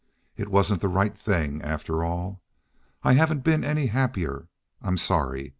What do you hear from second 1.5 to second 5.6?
after all. I haven't been any happier. I'm sorry.